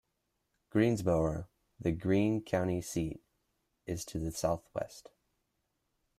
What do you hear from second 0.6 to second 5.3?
Greensboro, the Greene County seat, is to the southwest.